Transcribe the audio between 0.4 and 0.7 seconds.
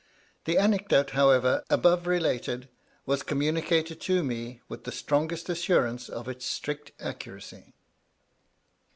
The